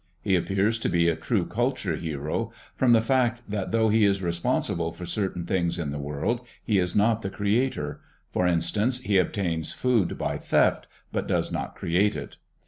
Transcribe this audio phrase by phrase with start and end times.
[0.23, 4.19] He appears to be a true culture hero from the fact that though he is
[4.23, 8.01] responsible for certain things in the world he is not the creator.
[8.31, 12.37] For instance he obtains food by theft, but does not create it.